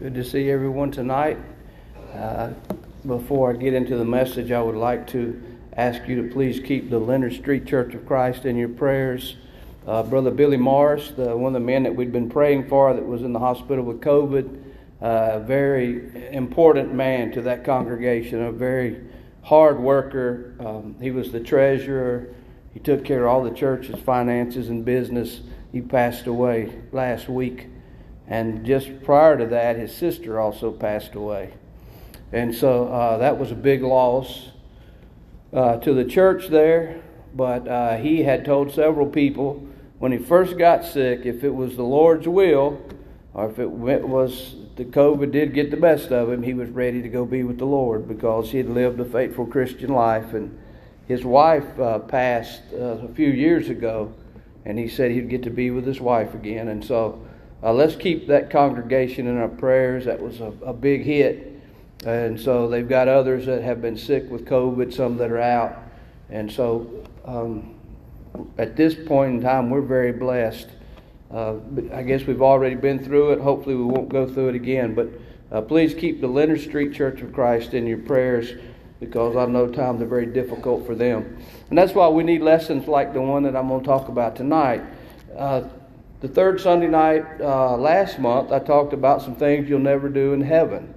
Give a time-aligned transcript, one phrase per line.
[0.00, 1.38] Good to see everyone tonight.
[2.12, 2.50] Uh,
[3.06, 5.40] before I get into the message, I would like to
[5.76, 9.36] ask you to please keep the Leonard Street Church of Christ in your prayers.
[9.86, 13.06] Uh, Brother Billy Morris, the, one of the men that we'd been praying for that
[13.06, 14.64] was in the hospital with COVID,
[15.00, 19.00] uh, very important man to that congregation, a very
[19.42, 20.56] hard worker.
[20.58, 22.34] Um, he was the treasurer.
[22.72, 25.42] He took care of all the church's finances and business.
[25.70, 27.68] He passed away last week.
[28.26, 31.54] And just prior to that, his sister also passed away.
[32.32, 34.50] And so uh, that was a big loss
[35.52, 37.02] uh, to the church there.
[37.34, 39.66] But uh, he had told several people
[39.98, 42.80] when he first got sick if it was the Lord's will,
[43.32, 47.02] or if it was the COVID did get the best of him, he was ready
[47.02, 50.34] to go be with the Lord because he had lived a faithful Christian life.
[50.34, 50.58] And
[51.06, 54.12] his wife uh, passed uh, a few years ago,
[54.64, 56.68] and he said he'd get to be with his wife again.
[56.68, 57.23] And so
[57.64, 60.04] uh, let's keep that congregation in our prayers.
[60.04, 61.50] That was a, a big hit.
[62.04, 65.78] And so they've got others that have been sick with COVID, some that are out.
[66.28, 67.74] And so um,
[68.58, 70.68] at this point in time, we're very blessed.
[71.30, 71.54] Uh,
[71.92, 73.40] I guess we've already been through it.
[73.40, 74.94] Hopefully, we won't go through it again.
[74.94, 75.08] But
[75.50, 78.52] uh, please keep the Leonard Street Church of Christ in your prayers
[79.00, 81.38] because I know times are very difficult for them.
[81.70, 84.36] And that's why we need lessons like the one that I'm going to talk about
[84.36, 84.82] tonight.
[85.36, 85.62] Uh,
[86.24, 90.32] the third Sunday night uh, last month, I talked about some things you'll never do
[90.32, 90.94] in heaven.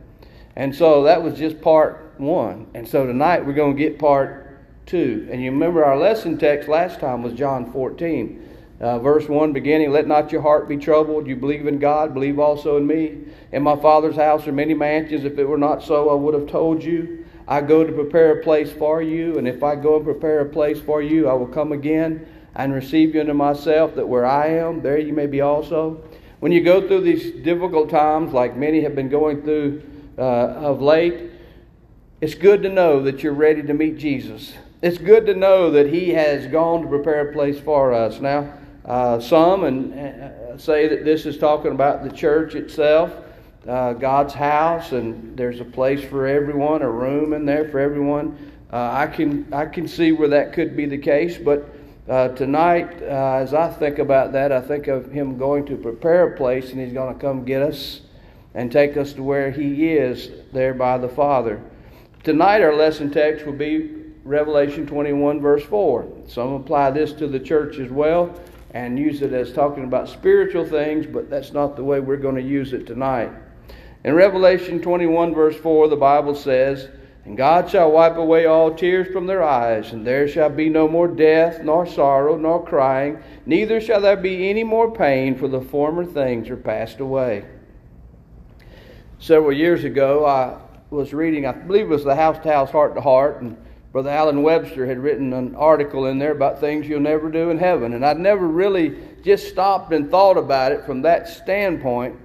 [0.55, 2.67] And so that was just part one.
[2.73, 5.27] And so tonight we're going to get part two.
[5.29, 8.43] And you remember our lesson text last time was John 14.
[8.79, 11.27] Uh, verse 1 beginning, Let not your heart be troubled.
[11.27, 13.17] You believe in God, believe also in me.
[13.51, 15.25] In my Father's house are many mansions.
[15.25, 17.25] If it were not so, I would have told you.
[17.49, 19.37] I go to prepare a place for you.
[19.37, 22.25] And if I go and prepare a place for you, I will come again
[22.57, 26.03] and receive you unto myself, that where I am, there you may be also.
[26.39, 29.83] When you go through these difficult times, like many have been going through
[30.17, 31.31] uh, of late,
[32.19, 34.53] it's good to know that you're ready to meet Jesus.
[34.81, 38.19] It's good to know that He has gone to prepare a place for us.
[38.19, 38.51] Now,
[38.85, 43.11] uh, some and uh, say that this is talking about the church itself,
[43.67, 48.51] uh, God's house, and there's a place for everyone, a room in there for everyone.
[48.73, 51.69] Uh, I can I can see where that could be the case, but
[52.07, 56.33] uh, tonight, uh, as I think about that, I think of Him going to prepare
[56.33, 58.01] a place and He's going to come get us
[58.53, 61.61] and take us to where He is there by the Father.
[62.23, 66.07] Tonight, our lesson text will be Revelation 21, verse 4.
[66.27, 68.37] Some apply this to the church as well
[68.71, 72.35] and use it as talking about spiritual things, but that's not the way we're going
[72.35, 73.31] to use it tonight.
[74.03, 76.89] In Revelation 21, verse 4, the Bible says,
[77.27, 80.87] and God shall wipe away all tears from their eyes, and there shall be no
[80.87, 85.59] more death, nor sorrow, nor crying, neither shall there be any more pain, for the
[85.59, 87.43] former things are passed away.
[89.19, 90.57] Several years ago, I
[90.89, 93.57] was reading, I believe it was the House to House, Heart to Heart, and
[93.91, 97.57] Brother Allen Webster had written an article in there about things you'll never do in
[97.57, 97.93] heaven.
[97.93, 102.15] And I'd never really just stopped and thought about it from that standpoint.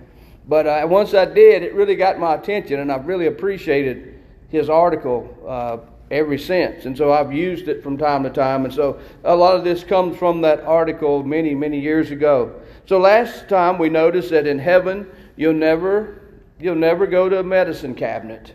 [0.46, 4.11] But uh, once I did, it really got my attention, and I've really appreciated
[4.52, 5.78] his article uh,
[6.10, 6.84] ever since.
[6.84, 8.66] And so I've used it from time to time.
[8.66, 12.60] And so a lot of this comes from that article many, many years ago.
[12.86, 16.20] So last time we noticed that in heaven, you'll never,
[16.60, 18.54] you'll never go to a medicine cabinet.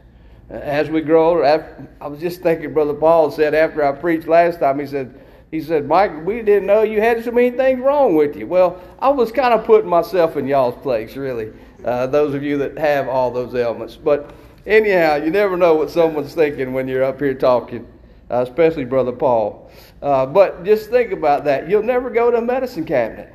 [0.50, 4.60] As we grow older, I was just thinking, Brother Paul said after I preached last
[4.60, 5.20] time, he said,
[5.50, 8.46] he said, Mike, we didn't know you had so many things wrong with you.
[8.46, 11.52] Well, I was kind of putting myself in y'all's place, really.
[11.84, 13.96] Uh, those of you that have all those ailments.
[13.96, 14.32] But
[14.68, 17.88] anyhow, you never know what someone's thinking when you're up here talking,
[18.30, 19.72] uh, especially Brother Paul.
[20.02, 21.68] Uh, but just think about that.
[21.68, 23.34] You'll never go to a medicine cabinet.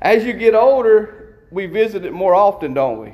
[0.00, 3.12] As you get older, we visit it more often, don't we?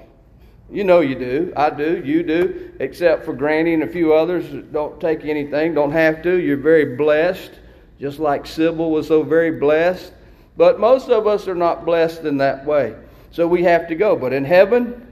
[0.71, 1.53] You know you do.
[1.57, 2.03] I do.
[2.05, 2.73] You do.
[2.81, 6.41] Except for Granny and a few others don't take anything, don't have to.
[6.41, 7.53] You're very blessed,
[8.01, 10.13] just like Sybil was so very blessed.
[10.57, 12.95] But most of us are not blessed in that way.
[13.31, 14.17] So we have to go.
[14.17, 15.07] But in heaven,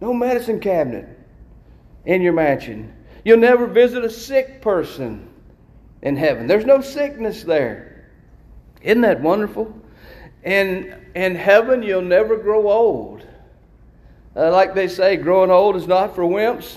[0.00, 1.15] no medicine cabinet
[2.06, 2.92] in your mansion.
[3.24, 5.28] You'll never visit a sick person
[6.02, 6.46] in heaven.
[6.46, 8.08] There's no sickness there.
[8.80, 9.74] Isn't that wonderful?
[10.44, 13.26] And in heaven, you'll never grow old.
[14.36, 16.76] Uh, like they say, growing old is not for wimps.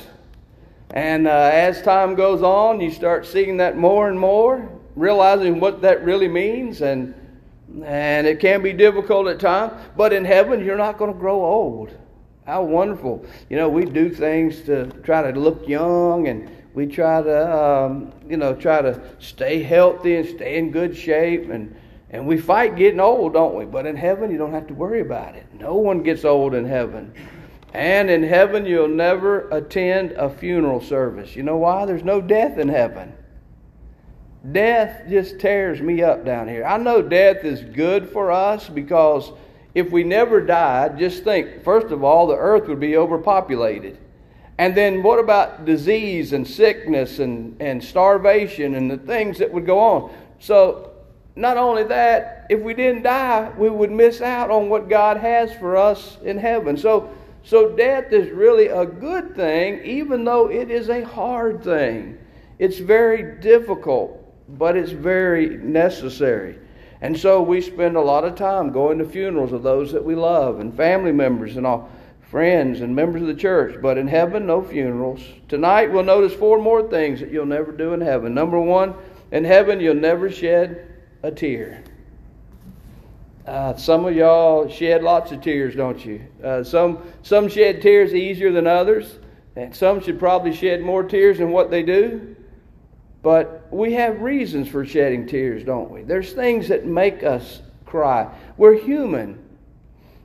[0.92, 5.82] And uh, as time goes on, you start seeing that more and more, realizing what
[5.84, 6.82] that really means.
[6.82, 7.14] And,
[7.84, 9.74] and it can be difficult at times.
[9.96, 11.96] But in heaven, you're not going to grow old.
[12.50, 13.24] How wonderful.
[13.48, 18.12] You know, we do things to try to look young and we try to, um,
[18.28, 21.52] you know, try to stay healthy and stay in good shape.
[21.52, 21.76] And,
[22.10, 23.66] and we fight getting old, don't we?
[23.66, 25.46] But in heaven, you don't have to worry about it.
[25.54, 27.14] No one gets old in heaven.
[27.76, 31.36] And in heaven, you'll never attend a funeral service.
[31.36, 31.86] You know why?
[31.86, 33.14] There's no death in heaven.
[34.52, 36.66] Death just tears me up down here.
[36.66, 39.34] I know death is good for us because
[39.74, 43.98] if we never died, just think first of all, the earth would be overpopulated.
[44.58, 49.66] And then what about disease and sickness and, and starvation and the things that would
[49.66, 50.14] go on?
[50.40, 50.92] So,
[51.36, 55.54] not only that, if we didn't die, we would miss out on what God has
[55.54, 56.76] for us in heaven.
[56.76, 57.10] So,
[57.44, 62.18] so death is really a good thing, even though it is a hard thing.
[62.58, 64.22] It's very difficult,
[64.58, 66.60] but it's very necessary.
[67.02, 70.16] And so we spend a lot of time going to funerals of those that we
[70.16, 71.90] love and family members and all
[72.30, 73.82] friends and members of the church.
[73.82, 75.22] But in heaven, no funerals.
[75.48, 78.34] Tonight, we'll notice four more things that you'll never do in heaven.
[78.34, 78.94] Number one,
[79.32, 80.88] in heaven, you'll never shed
[81.24, 81.84] a tear.
[83.46, 86.22] Uh, some of y'all shed lots of tears, don't you?
[86.44, 89.18] Uh, some some shed tears easier than others,
[89.56, 92.36] and some should probably shed more tears than what they do.
[93.22, 96.04] But we have reasons for shedding tears, don't we?
[96.04, 98.34] There's things that make us cry.
[98.56, 99.44] We're human.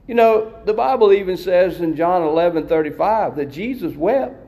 [0.07, 4.41] You know, the Bible even says in John 11 35 that Jesus wept.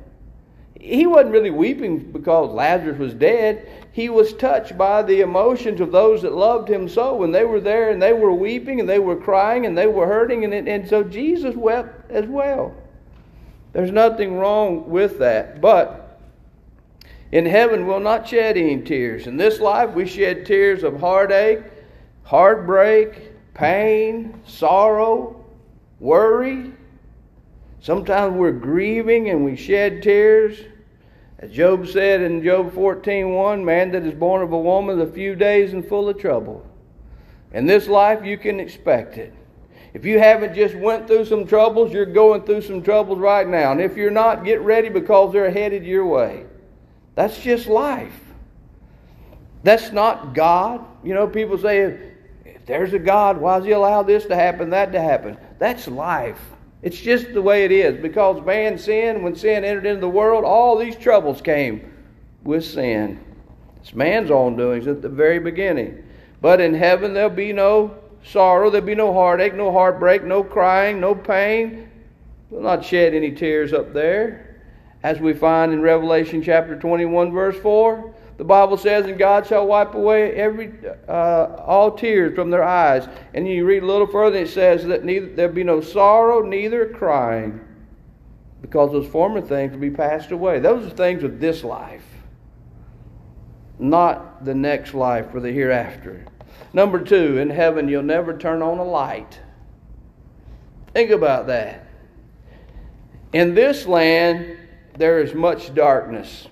[0.78, 3.66] He wasn't really weeping because Lazarus was dead.
[3.92, 7.60] He was touched by the emotions of those that loved him so when they were
[7.60, 10.44] there and they were weeping and they were crying and they were hurting.
[10.44, 12.74] And, and so Jesus wept as well.
[13.72, 15.60] There's nothing wrong with that.
[15.60, 16.05] But
[17.32, 19.26] in heaven, we'll not shed any tears.
[19.26, 21.60] In this life, we shed tears of heartache,
[22.22, 25.44] heartbreak, pain, sorrow,
[25.98, 26.72] worry.
[27.80, 30.58] Sometimes we're grieving and we shed tears.
[31.38, 35.12] As Job said in Job 14:1, man that is born of a woman is a
[35.12, 36.64] few days and full of trouble.
[37.52, 39.32] In this life you can expect it.
[39.94, 43.72] If you haven't just went through some troubles, you're going through some troubles right now.
[43.72, 46.44] And if you're not, get ready because they're headed your way.
[47.16, 48.12] That's just life.
[49.64, 50.84] That's not God.
[51.02, 52.12] You know, people say,
[52.44, 55.36] if there's a God, why does He allow this to happen, that to happen?
[55.58, 56.38] That's life.
[56.82, 58.00] It's just the way it is.
[58.00, 61.92] Because man sinned, when sin entered into the world, all these troubles came
[62.44, 63.18] with sin.
[63.80, 66.04] It's man's own doings at the very beginning.
[66.40, 71.00] But in heaven, there'll be no sorrow, there'll be no heartache, no heartbreak, no crying,
[71.00, 71.88] no pain.
[72.50, 74.45] We'll not shed any tears up there.
[75.06, 79.64] As we find in Revelation chapter 21, verse 4, the Bible says, "And God shall
[79.64, 80.72] wipe away every
[81.06, 85.04] uh, all tears from their eyes." And you read a little further, it says that
[85.04, 87.60] neither there be no sorrow, neither crying,
[88.60, 90.58] because those former things will be passed away.
[90.58, 92.02] Those are things of this life,
[93.78, 96.24] not the next life or the hereafter.
[96.72, 99.38] Number two, in heaven you'll never turn on a light.
[100.92, 101.86] Think about that.
[103.32, 104.56] In this land,
[104.98, 106.48] there is much darkness.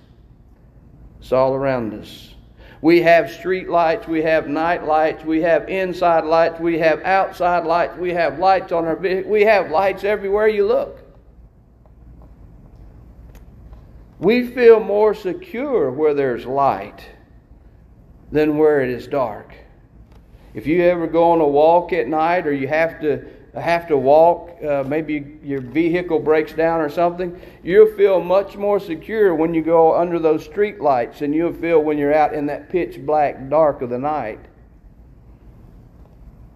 [1.19, 2.35] It's all around us.
[2.81, 7.65] We have street lights, we have night lights, we have inside lights, we have outside
[7.65, 10.99] lights, we have lights on our we have lights everywhere you look.
[14.19, 17.09] We feel more secure where there's light
[18.31, 19.53] than where it is dark.
[20.53, 23.25] If you ever go on a walk at night or you have to
[23.61, 28.79] have to walk, uh, maybe your vehicle breaks down or something, you'll feel much more
[28.79, 32.45] secure when you go under those street lights than you'll feel when you're out in
[32.47, 34.39] that pitch black dark of the night.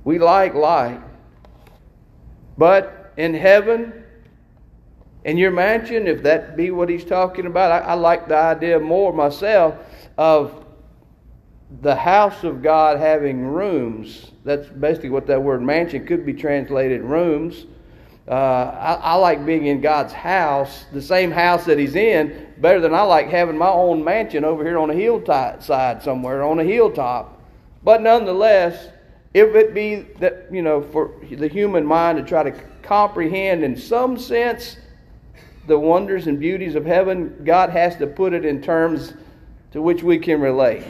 [0.03, 1.01] We like light.
[2.57, 4.03] But in heaven,
[5.23, 8.79] in your mansion, if that be what he's talking about, I, I like the idea
[8.79, 9.75] more myself
[10.17, 10.65] of
[11.81, 14.31] the house of God having rooms.
[14.43, 17.65] That's basically what that word mansion could be translated rooms.
[18.27, 18.31] Uh,
[18.79, 22.93] I, I, like being in God's house, the same house that He's in, better than
[22.93, 27.41] I like having my own mansion over here on a hillside somewhere, on a hilltop.
[27.83, 28.89] But nonetheless,
[29.33, 32.51] if it be that, you know, for the human mind to try to
[32.83, 34.77] comprehend in some sense
[35.67, 39.13] the wonders and beauties of heaven, God has to put it in terms
[39.71, 40.83] to which we can relate.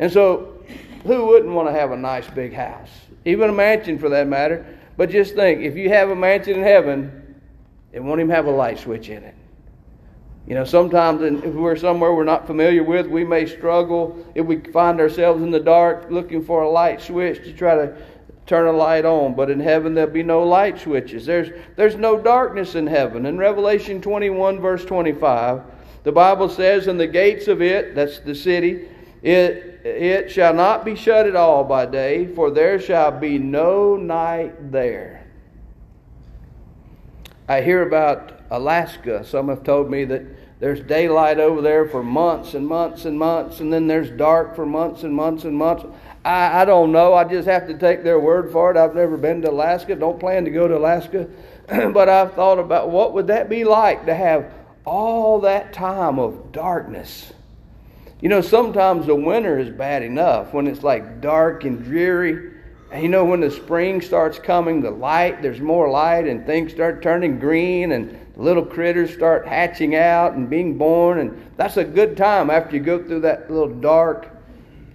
[0.00, 0.64] And so,
[1.04, 2.88] who wouldn't want to have a nice big house?
[3.26, 4.66] Even a mansion for that matter.
[4.96, 7.40] But just think if you have a mansion in heaven,
[7.92, 9.34] it won't even have a light switch in it.
[10.46, 14.58] You know, sometimes if we're somewhere we're not familiar with, we may struggle if we
[14.58, 17.94] find ourselves in the dark looking for a light switch to try to
[18.46, 19.34] turn a light on.
[19.34, 21.26] But in heaven, there'll be no light switches.
[21.26, 23.26] There's, there's no darkness in heaven.
[23.26, 25.62] In Revelation 21, verse 25,
[26.04, 28.88] the Bible says, In the gates of it, that's the city,
[29.22, 33.96] it it shall not be shut at all by day, for there shall be no
[33.96, 35.26] night there.
[37.48, 39.24] I hear about Alaska.
[39.24, 40.22] Some have told me that
[40.60, 44.66] there's daylight over there for months and months and months, and then there's dark for
[44.66, 45.84] months and months and months.
[46.24, 47.14] I, I don't know.
[47.14, 48.76] I just have to take their word for it.
[48.76, 49.96] I've never been to Alaska.
[49.96, 51.28] Don't plan to go to Alaska.
[51.66, 54.52] but I've thought about what would that be like to have
[54.84, 57.32] all that time of darkness.
[58.20, 62.52] You know, sometimes the winter is bad enough when it's like dark and dreary.
[62.90, 66.72] And you know, when the spring starts coming, the light, there's more light, and things
[66.72, 71.20] start turning green, and little critters start hatching out and being born.
[71.20, 74.28] And that's a good time after you go through that little dark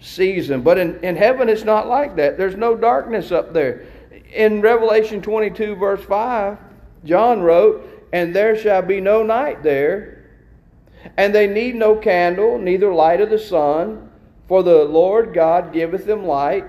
[0.01, 0.62] season.
[0.62, 2.38] But in, in heaven, it's not like that.
[2.38, 3.86] There's no darkness up there.
[4.34, 6.58] In Revelation 22, verse 5,
[7.05, 10.14] John wrote, And there shall be no night there,
[11.17, 14.09] and they need no candle, neither light of the sun,
[14.47, 16.65] for the Lord God giveth them light,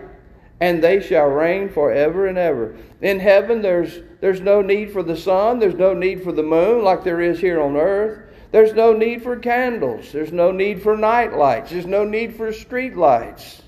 [0.60, 2.76] and they shall reign forever and ever.
[3.02, 6.82] In heaven, there's, there's no need for the sun, there's no need for the moon
[6.82, 8.22] like there is here on earth.
[8.52, 10.12] There's no need for candles.
[10.12, 11.70] There's no need for night lights.
[11.70, 13.60] There's no need for street lights.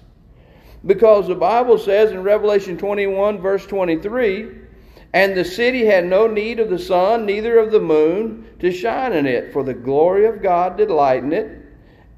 [0.86, 4.67] Because the Bible says in Revelation 21, verse 23,
[5.12, 9.12] and the city had no need of the sun, neither of the moon, to shine
[9.12, 11.64] in it, for the glory of God did lighten it,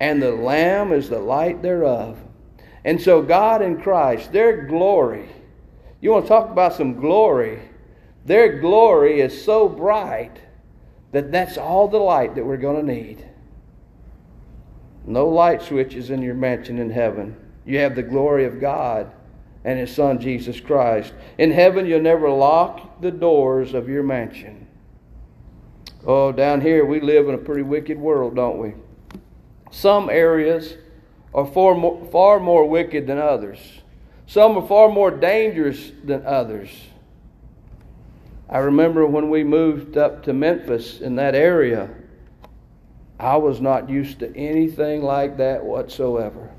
[0.00, 2.18] and the Lamb is the light thereof.
[2.84, 5.28] And so, God and Christ, their glory,
[6.00, 7.60] you want to talk about some glory,
[8.24, 10.40] their glory is so bright
[11.12, 13.26] that that's all the light that we're going to need.
[15.06, 17.36] No light switches in your mansion in heaven.
[17.64, 19.12] You have the glory of God
[19.64, 21.12] and His Son, Jesus Christ.
[21.38, 24.66] In heaven, you'll never lock the doors of your mansion.
[26.06, 28.74] Oh, down here, we live in a pretty wicked world, don't we?
[29.70, 30.76] Some areas
[31.34, 33.58] are far more, far more wicked than others.
[34.26, 36.70] Some are far more dangerous than others.
[38.48, 41.90] I remember when we moved up to Memphis in that area,
[43.18, 46.50] I was not used to anything like that whatsoever.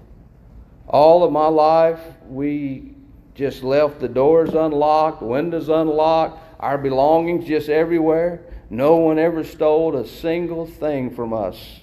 [0.92, 2.96] All of my life, we
[3.34, 8.42] just left the doors unlocked, windows unlocked, our belongings just everywhere.
[8.70, 11.80] No one ever stole a single thing from us.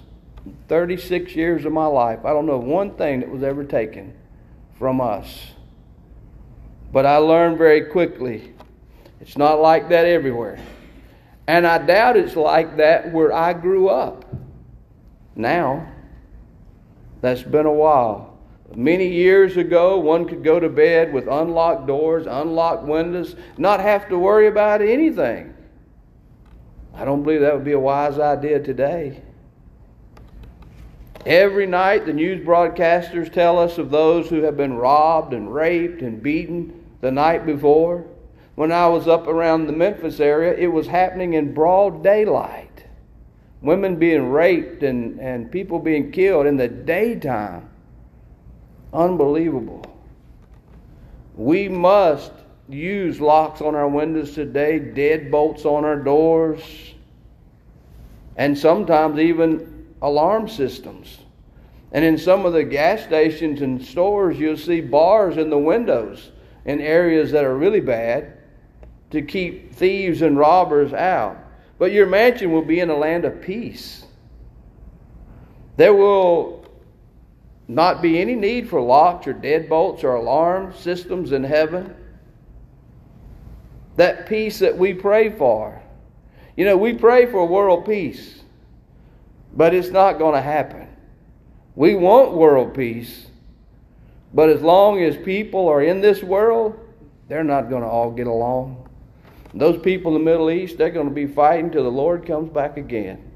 [0.69, 4.15] 36 years of my life, I don't know one thing that was ever taken
[4.79, 5.53] from us.
[6.93, 8.55] But I learned very quickly
[9.21, 10.61] it's not like that everywhere.
[11.47, 14.25] And I doubt it's like that where I grew up.
[15.35, 15.91] Now,
[17.23, 18.28] that's been a while.
[18.75, 24.09] Many years ago, one could go to bed with unlocked doors, unlocked windows, not have
[24.09, 25.55] to worry about anything.
[26.95, 29.23] I don't believe that would be a wise idea today.
[31.25, 36.03] Every night, the news broadcasters tell us of those who have been robbed and raped
[36.03, 38.07] and beaten the night before
[38.59, 42.87] when I was up around the Memphis area, it was happening in broad daylight.
[43.63, 47.71] Women being raped and, and people being killed in the daytime.
[48.93, 49.85] Unbelievable.
[51.35, 52.33] We must
[52.69, 56.63] use locks on our windows today, deadbolts on our doors,
[58.37, 61.19] and sometimes even alarm systems.
[61.93, 66.31] And in some of the gas stations and stores, you'll see bars in the windows
[66.65, 68.35] in areas that are really bad
[69.11, 71.39] to keep thieves and robbers out.
[71.79, 74.05] But your mansion will be in a land of peace.
[75.77, 76.58] There will
[77.69, 81.95] not be any need for locks or deadbolts or alarm systems in heaven.
[83.97, 85.81] That peace that we pray for.
[86.57, 88.41] You know, we pray for world peace,
[89.55, 90.89] but it's not going to happen.
[91.77, 93.27] We want world peace,
[94.33, 96.79] but as long as people are in this world,
[97.29, 98.89] they're not going to all get along.
[99.55, 102.51] Those people in the Middle East, they're going to be fighting till the Lord comes
[102.51, 103.31] back again.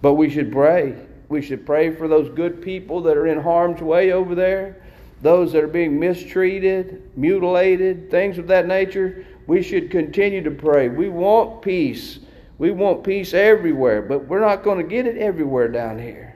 [0.00, 0.96] But we should pray.
[1.28, 4.82] We should pray for those good people that are in harm's way over there,
[5.20, 9.26] those that are being mistreated, mutilated, things of that nature.
[9.46, 10.88] We should continue to pray.
[10.88, 12.20] We want peace.
[12.58, 16.34] We want peace everywhere, but we're not going to get it everywhere down here.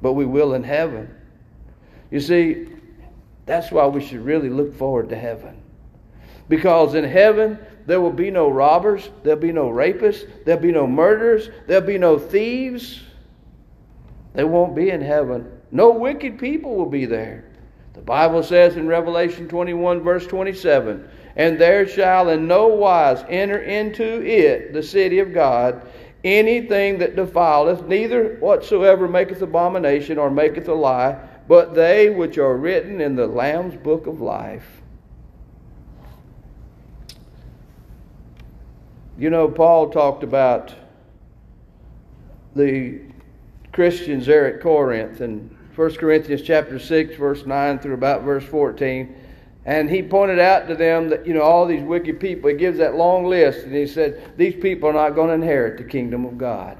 [0.00, 1.14] But we will in heaven.
[2.10, 2.68] You see,
[3.44, 5.60] that's why we should really look forward to heaven.
[6.48, 10.86] Because in heaven, there will be no robbers, there'll be no rapists, there'll be no
[10.86, 13.00] murderers, there'll be no thieves.
[14.32, 15.50] They won't be in heaven.
[15.70, 17.44] No wicked people will be there.
[17.94, 23.60] The Bible says in Revelation 21, verse 27, And there shall in no wise enter
[23.60, 25.86] into it, the city of God,
[26.24, 31.18] anything that defileth, neither whatsoever maketh abomination or maketh a lie,
[31.48, 34.80] but they which are written in the Lamb's book of life.
[39.18, 40.74] You know, Paul talked about
[42.54, 43.00] the
[43.72, 49.14] Christians there at Corinth in 1 Corinthians chapter 6, verse 9 through about verse 14.
[49.64, 52.78] And he pointed out to them that, you know, all these wicked people, he gives
[52.78, 56.24] that long list, and he said, These people are not going to inherit the kingdom
[56.24, 56.78] of God.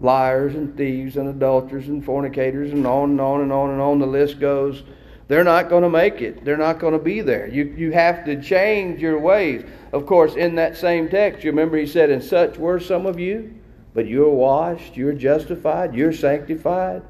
[0.00, 3.98] Liars and thieves and adulterers and fornicators and on and on and on and on
[3.98, 4.82] the list goes.
[5.28, 6.44] They're not going to make it.
[6.44, 7.46] They're not going to be there.
[7.46, 9.64] You, you have to change your ways.
[9.92, 13.20] Of course, in that same text, you remember he said, And such were some of
[13.20, 13.54] you,
[13.94, 17.02] but you're washed, you're justified, you're sanctified.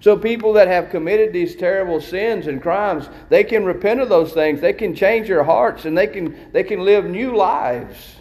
[0.00, 4.32] So people that have committed these terrible sins and crimes, they can repent of those
[4.32, 4.60] things.
[4.60, 8.16] They can change their hearts and they can they can live new lives.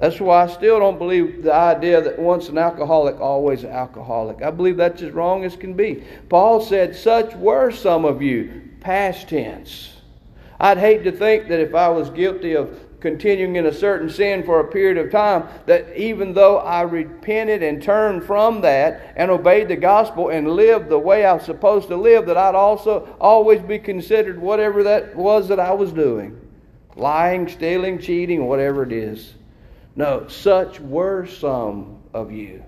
[0.00, 4.40] That's why I still don't believe the idea that once an alcoholic, always an alcoholic.
[4.42, 6.04] I believe that's as wrong as can be.
[6.30, 9.94] Paul said, Such were some of you, past tense.
[10.58, 14.42] I'd hate to think that if I was guilty of continuing in a certain sin
[14.42, 19.30] for a period of time, that even though I repented and turned from that and
[19.30, 23.16] obeyed the gospel and lived the way I was supposed to live, that I'd also
[23.20, 26.40] always be considered whatever that was that I was doing
[26.96, 29.34] lying, stealing, cheating, whatever it is.
[29.96, 32.62] No, such were some of you.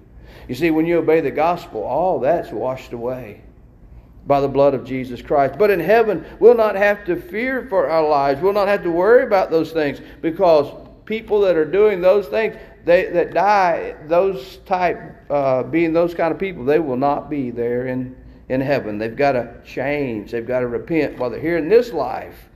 [0.49, 3.43] You see, when you obey the gospel, all that's washed away
[4.27, 5.59] by the blood of Jesus Christ.
[5.59, 8.41] But in heaven, we'll not have to fear for our lives.
[8.41, 10.73] We'll not have to worry about those things because
[11.05, 16.33] people that are doing those things, they that die, those type uh, being those kind
[16.33, 18.17] of people, they will not be there in
[18.49, 18.99] in heaven.
[18.99, 20.31] They've got to change.
[20.31, 22.49] They've got to repent while they're here in this life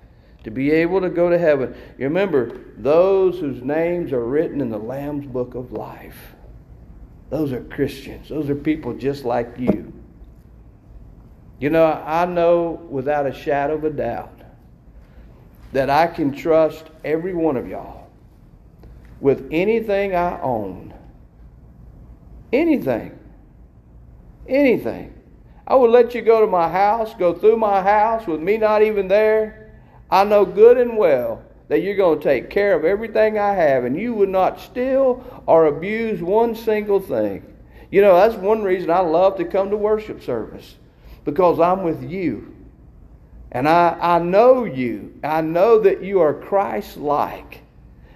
[0.45, 1.75] to be able to go to heaven.
[1.99, 6.35] You remember those whose names are written in the Lamb's book of life.
[7.31, 8.29] Those are Christians.
[8.29, 9.93] Those are people just like you.
[11.59, 14.43] You know, I know without a shadow of a doubt
[15.73, 18.09] that I can trust every one of y'all
[19.21, 20.93] with anything I own.
[22.53, 23.19] Anything.
[24.47, 25.15] Anything.
[25.67, 28.83] I would let you go to my house, go through my house with me not
[28.83, 29.73] even there.
[30.11, 33.85] I know good and well that you're going to take care of everything I have
[33.85, 37.55] and you would not steal or abuse one single thing.
[37.91, 40.77] You know, that's one reason I love to come to worship service
[41.27, 42.55] because I'm with you.
[43.53, 45.19] And I, I know you.
[45.23, 47.63] I know that you are Christ like.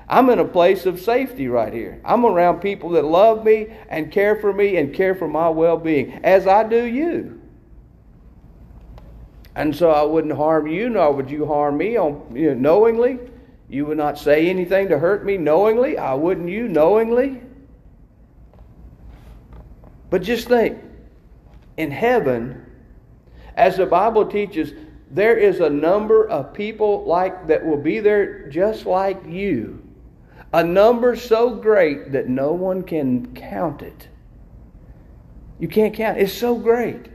[0.08, 2.00] I'm in a place of safety right here.
[2.04, 5.76] I'm around people that love me and care for me and care for my well
[5.76, 7.40] being, as I do you.
[9.54, 13.18] And so I wouldn't harm you, nor would you harm me on, you know, knowingly.
[13.68, 15.98] You would not say anything to hurt me knowingly.
[15.98, 17.42] I wouldn't you knowingly.
[20.10, 20.78] But just think
[21.76, 22.66] in heaven,
[23.60, 24.72] as the Bible teaches,
[25.10, 29.86] there is a number of people like that will be there just like you.
[30.54, 34.08] A number so great that no one can count it.
[35.58, 36.22] You can't count it.
[36.22, 37.08] It's so great.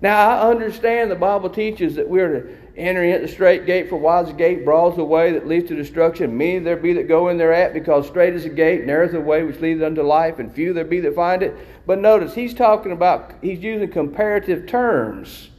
[0.00, 3.96] Now I understand the Bible teaches that we're to enter into the strait gate, for
[3.96, 6.36] wide is the gate, broad is the way that leads to destruction.
[6.36, 9.20] Many there be that go in thereat, because strait is the gate, narrow is the
[9.20, 11.54] way which leads unto life, and few there be that find it.
[11.86, 15.50] But notice, he's talking about, he's using comparative terms.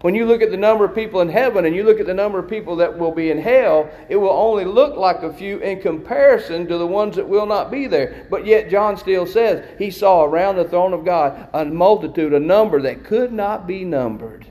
[0.00, 2.12] When you look at the number of people in heaven and you look at the
[2.12, 5.60] number of people that will be in hell, it will only look like a few
[5.60, 8.26] in comparison to the ones that will not be there.
[8.28, 12.38] But yet, John still says he saw around the throne of God a multitude, a
[12.38, 14.46] number that could not be numbered.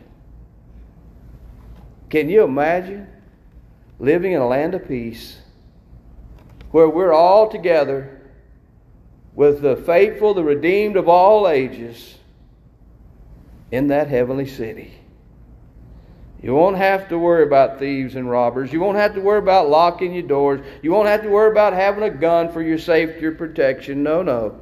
[2.13, 3.08] Can you imagine
[3.97, 5.39] living in a land of peace
[6.69, 8.21] where we're all together
[9.34, 12.19] with the faithful, the redeemed of all ages
[13.71, 14.93] in that heavenly city?
[16.39, 18.71] You won't have to worry about thieves and robbers.
[18.71, 20.62] You won't have to worry about locking your doors.
[20.84, 24.04] You won't have to worry about having a gun for your safety or protection.
[24.04, 24.62] No, no.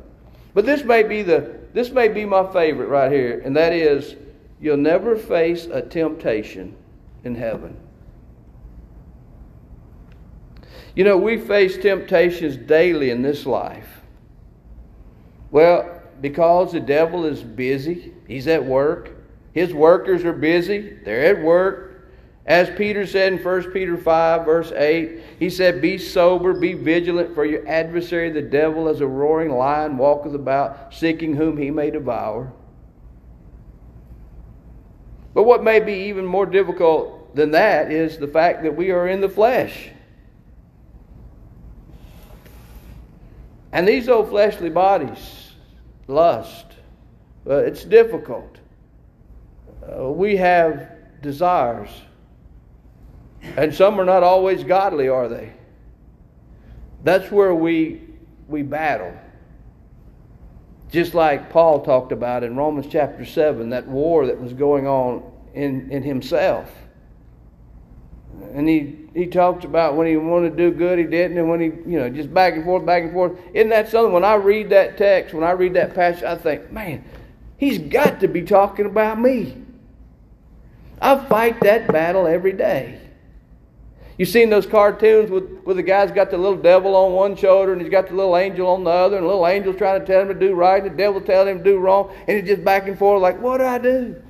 [0.54, 4.16] But this may be the this may be my favorite right here, and that is
[4.62, 6.78] you'll never face a temptation
[7.24, 7.78] in heaven.
[10.96, 14.02] You know, we face temptations daily in this life.
[15.50, 19.12] Well, because the devil is busy, he's at work.
[19.54, 21.88] His workers are busy, they're at work.
[22.46, 27.36] As Peter said in 1 Peter 5, verse 8, he said, Be sober, be vigilant,
[27.36, 31.92] for your adversary, the devil, as a roaring lion, walketh about, seeking whom he may
[31.92, 32.52] devour.
[35.34, 39.08] But what may be even more difficult than that is the fact that we are
[39.08, 39.90] in the flesh.
[43.72, 45.54] And these old fleshly bodies,
[46.08, 46.66] lust,
[47.48, 48.58] uh, it's difficult.
[49.82, 50.92] Uh, we have
[51.22, 51.90] desires.
[53.42, 55.54] And some are not always godly, are they?
[57.04, 58.02] That's where we,
[58.48, 59.14] we battle.
[60.92, 65.24] Just like Paul talked about in Romans chapter 7, that war that was going on
[65.54, 66.70] in, in himself.
[68.54, 71.62] And he, he talks about when he wanted to do good, he didn't, and when
[71.62, 73.40] he, you know, just back and forth, back and forth.
[73.54, 74.12] Isn't that something?
[74.12, 77.06] When I read that text, when I read that passage, I think, man,
[77.58, 79.56] he's got to be talking about me.
[81.02, 83.00] I fight that battle every day.
[84.22, 87.74] You seen those cartoons with, with the guy's got the little devil on one shoulder
[87.74, 90.06] and he's got the little angel on the other, and the little angel's trying to
[90.06, 92.48] tell him to do right, and the devil telling him to do wrong, and he's
[92.48, 94.22] just back and forth like, what do I do?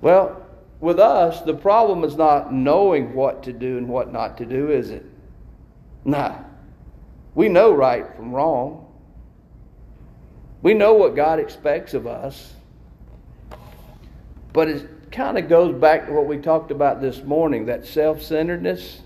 [0.00, 0.46] Well,
[0.78, 4.70] with us, the problem is not knowing what to do and what not to do,
[4.70, 5.04] is it?
[6.04, 6.36] Nah.
[7.34, 8.86] We know right from wrong.
[10.62, 12.52] We know what God expects of us.
[14.52, 18.22] But it's kind of goes back to what we talked about this morning that self
[18.22, 19.02] centeredness.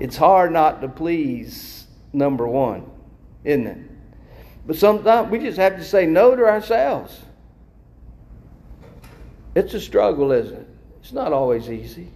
[0.00, 2.90] It's hard not to please number one,
[3.44, 3.78] isn't it?
[4.66, 7.20] But sometimes we just have to say no to ourselves.
[9.54, 10.68] It's a struggle, isn't it?
[11.00, 12.10] It's not always easy.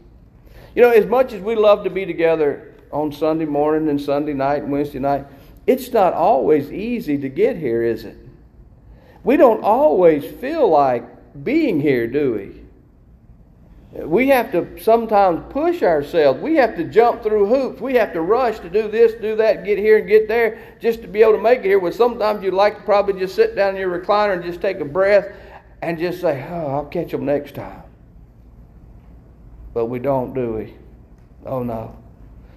[0.74, 4.32] You know, as much as we love to be together on Sunday morning and Sunday
[4.32, 5.26] night and Wednesday night,
[5.66, 8.16] it's not always easy to get here, is it?
[9.22, 12.58] We don't always feel like being here, do we?
[14.04, 16.40] We have to sometimes push ourselves.
[16.40, 17.80] We have to jump through hoops.
[17.80, 21.00] We have to rush to do this, do that, get here and get there just
[21.02, 21.78] to be able to make it here.
[21.78, 24.80] Well, sometimes you'd like to probably just sit down in your recliner and just take
[24.80, 25.34] a breath
[25.80, 27.82] and just say, Oh, I'll catch them next time.
[29.72, 30.74] But we don't, do we?
[31.46, 31.96] Oh, no.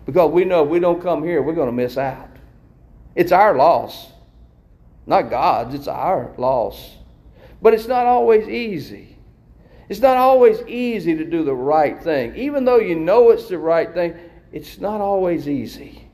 [0.06, 2.30] Because we know if we don't come here, we're going to miss out.
[3.16, 4.08] It's our loss.
[5.06, 6.98] Not God's, it's our loss.
[7.62, 9.18] But it's not always easy.
[9.88, 12.36] It's not always easy to do the right thing.
[12.36, 14.16] Even though you know it's the right thing,
[14.52, 16.08] it's not always easy.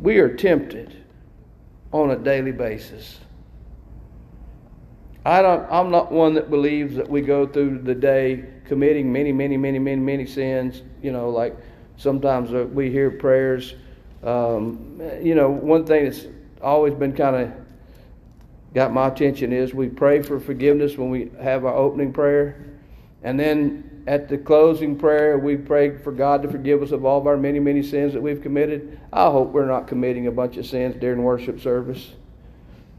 [0.00, 1.04] We are tempted
[1.92, 3.18] on a daily basis.
[5.24, 9.30] I don't, I'm not one that believes that we go through the day committing many,
[9.32, 10.82] many, many, many, many sins.
[11.02, 11.56] You know, like
[11.96, 13.74] sometimes we hear prayers.
[14.24, 16.26] Um, you know, one thing that's
[16.60, 17.52] always been kind of
[18.74, 22.64] got my attention is we pray for forgiveness when we have our opening prayer.
[23.22, 27.18] And then at the closing prayer, we pray for God to forgive us of all
[27.20, 28.98] of our many, many sins that we've committed.
[29.12, 32.12] I hope we're not committing a bunch of sins during worship service.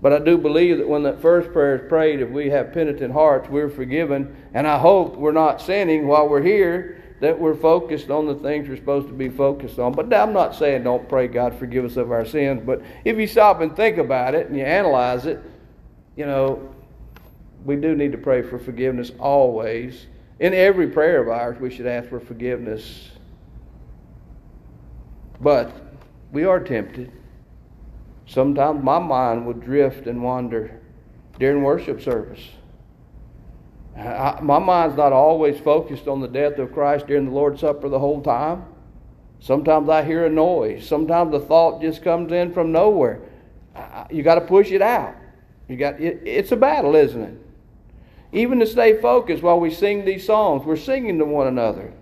[0.01, 3.13] But I do believe that when that first prayer is prayed, if we have penitent
[3.13, 4.35] hearts, we're forgiven.
[4.53, 8.67] And I hope we're not sinning while we're here, that we're focused on the things
[8.67, 9.93] we're supposed to be focused on.
[9.93, 12.61] But I'm not saying don't pray, God, forgive us of our sins.
[12.65, 15.41] But if you stop and think about it and you analyze it,
[16.15, 16.73] you know,
[17.65, 20.07] we do need to pray for forgiveness always.
[20.39, 23.09] In every prayer of ours, we should ask for forgiveness.
[25.39, 25.71] But
[26.31, 27.11] we are tempted.
[28.25, 30.79] Sometimes my mind would drift and wander
[31.39, 32.41] during worship service.
[33.95, 37.89] I, my mind's not always focused on the death of Christ during the Lord's Supper
[37.89, 38.65] the whole time.
[39.39, 40.87] Sometimes I hear a noise.
[40.87, 43.19] Sometimes the thought just comes in from nowhere.
[44.09, 45.15] You got to push it out.
[45.67, 47.37] You got it, it's a battle, isn't it?
[48.31, 51.93] Even to stay focused while we sing these songs, we're singing to one another.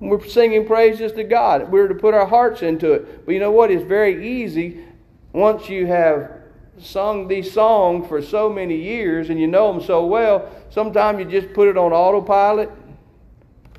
[0.00, 1.70] We're singing praises to God.
[1.70, 3.24] We're to put our hearts into it.
[3.24, 3.70] But you know what?
[3.70, 4.84] It's very easy
[5.32, 6.30] once you have
[6.78, 10.48] sung these songs for so many years and you know them so well.
[10.70, 12.70] Sometimes you just put it on autopilot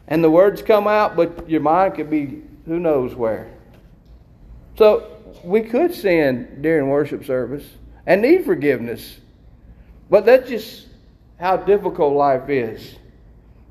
[0.07, 3.49] and the words come out, but your mind could be who knows where.
[4.77, 7.65] So we could sin during worship service
[8.09, 9.19] and need forgiveness.
[10.09, 10.87] But that's just
[11.39, 12.95] how difficult life is.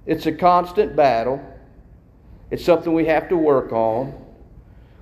[0.06, 1.42] It's a constant battle.
[2.52, 4.14] It's something we have to work on.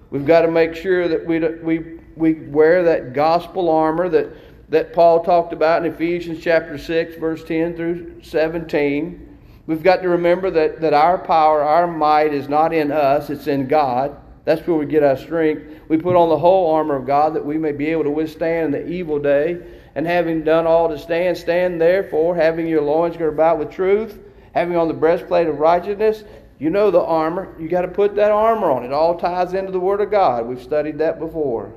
[0.09, 4.31] We've got to make sure that we, we, we wear that gospel armor that,
[4.71, 9.39] that Paul talked about in Ephesians chapter 6, verse 10 through 17.
[9.67, 13.49] We've got to remember that, that our power, our might is not in us, it's
[13.49, 14.17] in God.
[14.47, 15.81] That's where we get our strength.
[15.89, 18.73] We put on the whole armor of God that we may be able to withstand
[18.73, 19.61] the evil day.
[19.97, 24.21] And having done all to stand, stand therefore, having your loins girt about with truth,
[24.55, 26.23] having on the breastplate of righteousness.
[26.61, 27.57] You know the armor.
[27.59, 28.85] You got to put that armor on.
[28.85, 30.47] It all ties into the Word of God.
[30.47, 31.75] We've studied that before.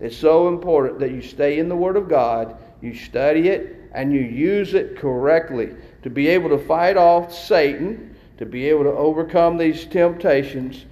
[0.00, 4.12] It's so important that you stay in the Word of God, you study it, and
[4.12, 5.70] you use it correctly
[6.02, 10.84] to be able to fight off Satan, to be able to overcome these temptations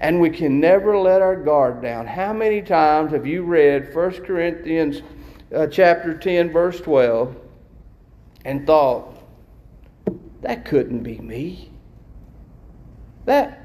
[0.00, 2.06] and we can never let our guard down.
[2.06, 5.02] How many times have you read 1 Corinthians
[5.54, 7.36] uh, chapter 10 verse 12
[8.44, 9.16] and thought
[10.42, 11.70] that couldn't be me?
[13.24, 13.60] That,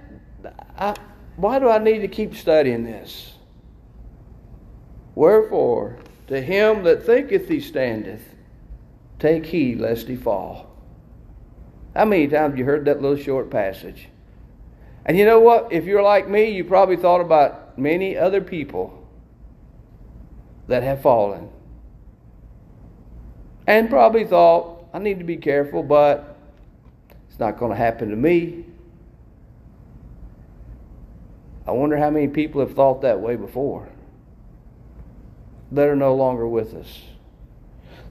[0.78, 0.96] I,
[1.36, 3.34] why do I need to keep studying this?
[5.16, 8.36] Wherefore, to him that thinketh he standeth,
[9.18, 10.70] take heed lest he fall.
[11.96, 14.08] How many times have you heard that little short passage?
[15.06, 15.72] And you know what?
[15.72, 19.08] If you're like me, you probably thought about many other people
[20.68, 21.50] that have fallen.
[23.66, 26.38] And probably thought, I need to be careful, but
[27.30, 28.66] it's not going to happen to me.
[31.68, 33.90] I wonder how many people have thought that way before
[35.72, 37.02] that are no longer with us.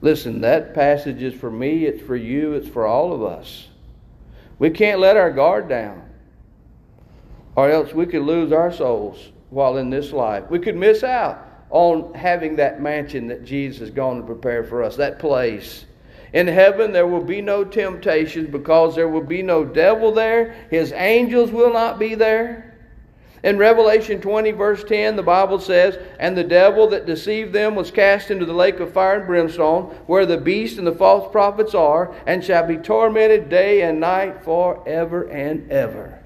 [0.01, 3.67] Listen, that passage is for me, it's for you, it's for all of us.
[4.57, 6.08] We can't let our guard down,
[7.59, 10.49] or else we could lose our souls while in this life.
[10.49, 14.81] We could miss out on having that mansion that Jesus is going to prepare for
[14.81, 15.85] us, that place.
[16.31, 20.55] In heaven, there will be no temptations because there will be no devil there.
[20.71, 22.77] His angels will not be there.
[23.43, 27.91] In Revelation 20, verse 10, the Bible says, And the devil that deceived them was
[27.91, 31.75] cast into the lake of fire and brimstone, where the beast and the false prophets
[31.75, 36.18] are, and shall be tormented day and night forever and ever.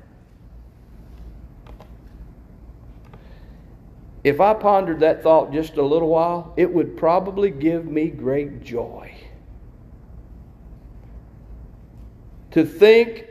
[4.24, 8.64] If I pondered that thought just a little while, it would probably give me great
[8.64, 9.14] joy.
[12.52, 13.28] To think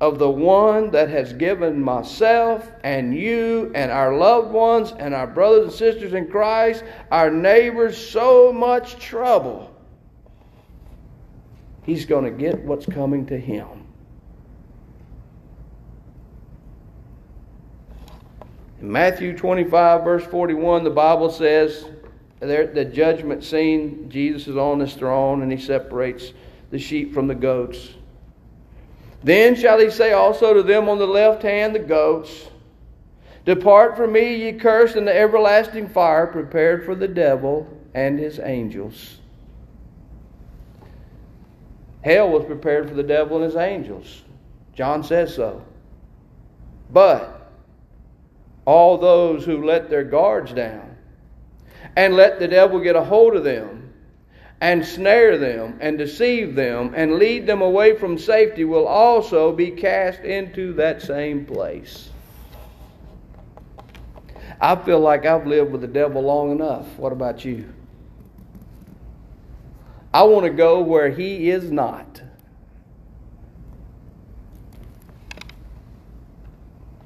[0.00, 5.26] of the one that has given myself and you and our loved ones and our
[5.26, 9.74] brothers and sisters in Christ, our neighbors, so much trouble.
[11.82, 13.79] He's going to get what's coming to him.
[18.80, 21.86] In Matthew 25, verse 41, the Bible says,
[22.40, 26.32] there the judgment scene, Jesus is on his throne and he separates
[26.70, 27.90] the sheep from the goats.
[29.22, 32.48] Then shall he say also to them on the left hand, the goats,
[33.44, 38.38] Depart from me, ye cursed, in the everlasting fire prepared for the devil and his
[38.38, 39.18] angels.
[42.02, 44.22] Hell was prepared for the devil and his angels.
[44.74, 45.64] John says so.
[46.90, 47.39] But
[48.64, 50.96] all those who let their guards down
[51.96, 53.92] and let the devil get a hold of them
[54.60, 59.70] and snare them and deceive them and lead them away from safety will also be
[59.70, 62.10] cast into that same place.
[64.60, 66.86] I feel like I've lived with the devil long enough.
[66.98, 67.72] What about you?
[70.12, 72.20] I want to go where he is not.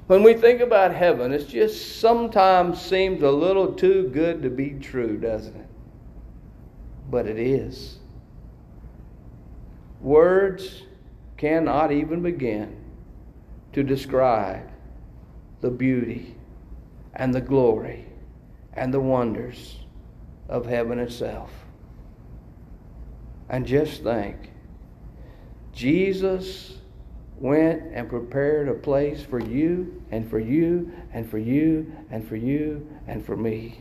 [0.07, 4.71] When we think about heaven, it just sometimes seems a little too good to be
[4.79, 5.65] true, doesn't it?
[7.09, 7.97] but it is.
[10.01, 10.83] Words
[11.37, 12.77] cannot even begin
[13.73, 14.69] to describe
[15.61, 16.35] the beauty
[17.13, 18.05] and the glory
[18.73, 19.79] and the wonders
[20.49, 21.51] of heaven itself.
[23.49, 24.51] And just think
[25.73, 26.77] Jesus
[27.39, 32.35] went and prepared a place for you and for you and for you and for
[32.35, 33.79] you and for me.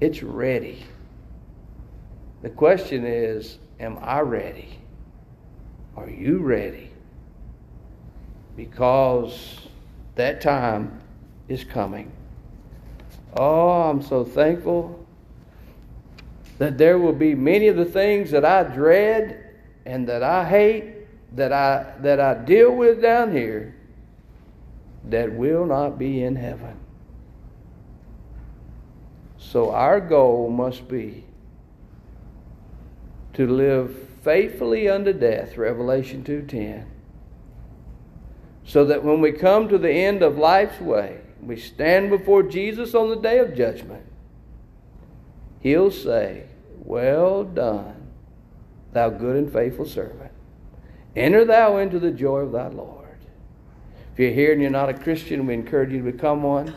[0.00, 0.84] It's ready.
[2.42, 4.78] The question is, am I ready?
[5.96, 6.90] Are you ready?
[8.56, 9.60] Because
[10.14, 11.00] that time
[11.48, 12.12] is coming.
[13.36, 15.04] Oh, I'm so thankful
[16.58, 21.03] that there will be many of the things that I dread and that I hate
[21.34, 23.74] that I that I deal with down here
[25.04, 26.76] that will not be in heaven.
[29.36, 31.24] So our goal must be
[33.34, 36.86] to live faithfully unto death, Revelation 2:10.
[38.64, 42.94] So that when we come to the end of life's way, we stand before Jesus
[42.94, 44.06] on the day of judgment,
[45.60, 46.44] he'll say,
[46.82, 48.08] "Well done,
[48.92, 50.30] thou good and faithful servant.
[51.16, 53.04] Enter thou into the joy of thy Lord."
[54.12, 56.72] If you're here and you're not a Christian, we encourage you to become one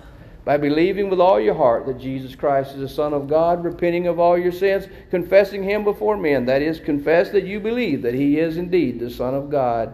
[0.47, 4.07] by believing with all your heart that Jesus Christ is the Son of God, repenting
[4.07, 6.45] of all your sins, confessing Him before men.
[6.45, 9.93] That is, confess that you believe that He is indeed the Son of God,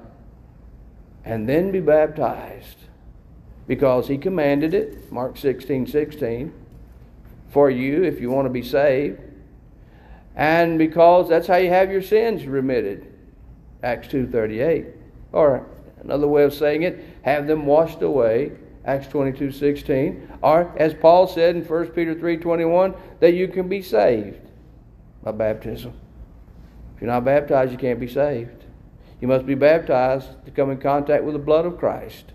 [1.26, 2.78] and then be baptized
[3.68, 6.54] because He commanded it, Mark 16 16,
[7.50, 9.20] for you if you want to be saved,
[10.36, 13.13] and because that's how you have your sins remitted,
[13.84, 14.92] Acts 2.38.
[15.32, 15.68] Or
[16.02, 18.54] another way of saying it, have them washed away
[18.86, 20.40] Acts 22.16.
[20.42, 24.40] Or, as Paul said in 1 Peter 3.21, that you can be saved
[25.24, 25.94] by baptism.
[26.96, 28.66] If you're not baptized, you can't be saved.
[29.22, 32.26] You must be baptized to come in contact with the blood of Christ.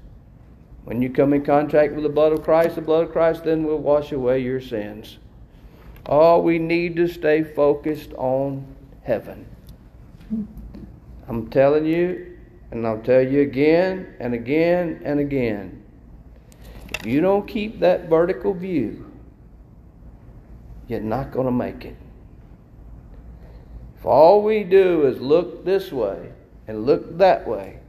[0.84, 3.64] When you come in contact with the blood of Christ, the blood of Christ then
[3.64, 5.18] will wash away your sins.
[6.06, 8.64] Oh, we need to stay focused on
[9.02, 9.44] heaven.
[11.28, 12.38] I'm telling you,
[12.70, 15.82] and I'll tell you again and again and again.
[16.90, 19.10] If you don't keep that vertical view,
[20.88, 21.96] you're not going to make it.
[23.98, 26.32] If all we do is look this way
[26.66, 27.80] and look that way,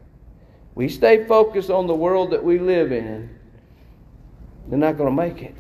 [0.75, 3.29] we stay focused on the world that we live in,
[4.67, 5.55] they're not going to make it.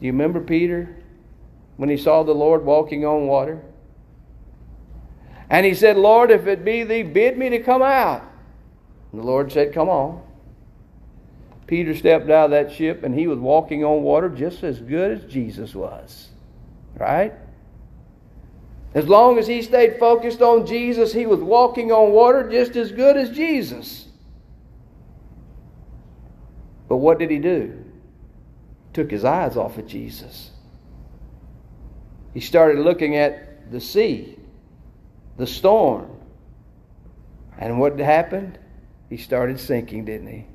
[0.00, 0.96] Do you remember Peter
[1.76, 3.62] when he saw the Lord walking on water?
[5.50, 8.22] And he said, Lord, if it be thee, bid me to come out.
[9.12, 10.22] And the Lord said, Come on.
[11.66, 15.18] Peter stepped out of that ship and he was walking on water just as good
[15.18, 16.28] as Jesus was.
[16.96, 17.34] Right?
[18.94, 22.90] As long as he stayed focused on Jesus, he was walking on water just as
[22.90, 24.08] good as Jesus.
[26.88, 27.84] But what did he do?
[28.94, 30.52] Took his eyes off of Jesus.
[32.32, 34.37] He started looking at the sea,
[35.38, 36.10] the storm.
[37.58, 38.58] And what happened?
[39.08, 40.46] He started sinking, didn't he?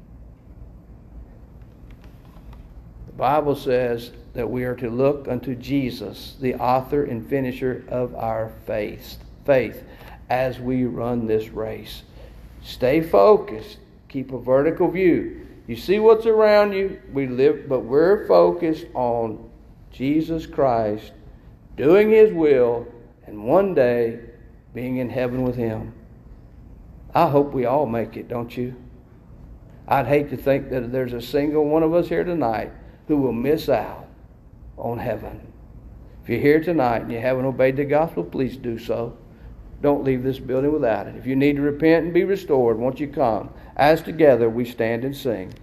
[3.08, 8.14] The Bible says that we are to look unto Jesus, the author and finisher of
[8.16, 9.84] our faith, faith
[10.30, 12.04] as we run this race.
[12.62, 13.78] Stay focused.
[14.10, 15.48] Keep a vertical view.
[15.68, 17.02] You see what's around you.
[17.12, 19.50] We live, but we're focused on
[19.92, 21.12] Jesus Christ
[21.78, 22.88] doing his will
[23.26, 24.20] and one day
[24.74, 25.94] being in heaven with him.
[27.14, 28.76] I hope we all make it, don't you?
[29.88, 32.72] I'd hate to think that there's a single one of us here tonight
[33.08, 34.08] who will miss out
[34.78, 35.52] on heaven.
[36.24, 39.18] If you're here tonight and you haven't obeyed the gospel, please do so.
[39.82, 41.18] Don't leave this building without it.
[41.18, 43.50] If you need to repent and be restored, won't you come?
[43.76, 45.52] As together we stand and sing.